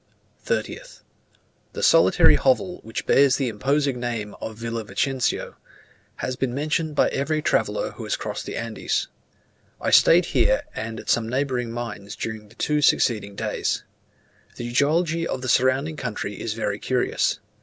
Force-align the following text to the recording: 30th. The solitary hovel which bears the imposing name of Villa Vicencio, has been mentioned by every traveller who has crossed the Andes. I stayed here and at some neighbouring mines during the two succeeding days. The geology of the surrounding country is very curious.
30th. 0.47 1.01
The 1.73 1.83
solitary 1.83 2.33
hovel 2.33 2.79
which 2.81 3.05
bears 3.05 3.35
the 3.35 3.49
imposing 3.49 3.99
name 3.99 4.33
of 4.41 4.57
Villa 4.57 4.83
Vicencio, 4.83 5.57
has 6.15 6.35
been 6.35 6.55
mentioned 6.55 6.95
by 6.95 7.09
every 7.09 7.39
traveller 7.43 7.91
who 7.91 8.03
has 8.05 8.15
crossed 8.15 8.47
the 8.47 8.55
Andes. 8.55 9.09
I 9.79 9.91
stayed 9.91 10.25
here 10.33 10.63
and 10.73 10.99
at 10.99 11.07
some 11.11 11.29
neighbouring 11.29 11.69
mines 11.71 12.15
during 12.15 12.49
the 12.49 12.55
two 12.55 12.81
succeeding 12.81 13.35
days. 13.35 13.83
The 14.55 14.71
geology 14.71 15.27
of 15.27 15.43
the 15.43 15.47
surrounding 15.49 15.97
country 15.97 16.41
is 16.41 16.55
very 16.55 16.79
curious. 16.79 17.39